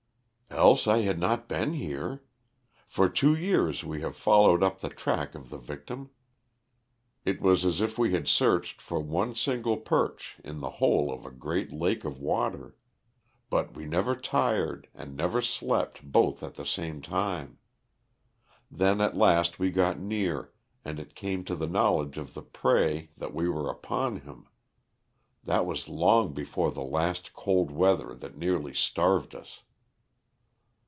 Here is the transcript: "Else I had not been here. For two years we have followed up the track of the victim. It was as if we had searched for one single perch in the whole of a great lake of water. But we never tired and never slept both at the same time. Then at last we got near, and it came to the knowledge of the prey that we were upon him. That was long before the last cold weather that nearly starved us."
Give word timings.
"Else 0.53 0.85
I 0.85 0.97
had 0.99 1.17
not 1.17 1.47
been 1.47 1.71
here. 1.73 2.25
For 2.85 3.07
two 3.07 3.33
years 3.33 3.85
we 3.85 4.01
have 4.01 4.17
followed 4.17 4.61
up 4.61 4.79
the 4.81 4.89
track 4.89 5.33
of 5.33 5.49
the 5.49 5.57
victim. 5.57 6.09
It 7.23 7.39
was 7.39 7.63
as 7.63 7.79
if 7.79 7.97
we 7.97 8.11
had 8.11 8.27
searched 8.27 8.81
for 8.81 8.99
one 8.99 9.33
single 9.33 9.77
perch 9.77 10.41
in 10.43 10.59
the 10.59 10.69
whole 10.71 11.09
of 11.09 11.25
a 11.25 11.31
great 11.31 11.71
lake 11.71 12.03
of 12.03 12.19
water. 12.19 12.75
But 13.49 13.75
we 13.75 13.85
never 13.85 14.13
tired 14.13 14.89
and 14.93 15.15
never 15.15 15.41
slept 15.41 16.03
both 16.03 16.43
at 16.43 16.55
the 16.55 16.65
same 16.65 17.01
time. 17.01 17.57
Then 18.69 18.99
at 18.99 19.15
last 19.15 19.57
we 19.57 19.71
got 19.71 19.99
near, 19.99 20.51
and 20.83 20.99
it 20.99 21.15
came 21.15 21.45
to 21.45 21.55
the 21.55 21.65
knowledge 21.65 22.17
of 22.17 22.33
the 22.33 22.43
prey 22.43 23.11
that 23.15 23.33
we 23.33 23.47
were 23.47 23.69
upon 23.69 24.17
him. 24.19 24.49
That 25.45 25.65
was 25.65 25.87
long 25.87 26.33
before 26.33 26.71
the 26.71 26.83
last 26.83 27.31
cold 27.31 27.71
weather 27.71 28.13
that 28.15 28.37
nearly 28.37 28.73
starved 28.73 29.33
us." 29.33 29.61